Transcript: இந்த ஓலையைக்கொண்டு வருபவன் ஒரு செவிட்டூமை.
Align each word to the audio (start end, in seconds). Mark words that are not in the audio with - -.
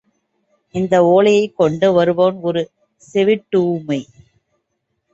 இந்த 0.75 1.03
ஓலையைக்கொண்டு 1.05 1.93
வருபவன் 1.93 2.39
ஒரு 2.41 2.63
செவிட்டூமை. 3.01 4.01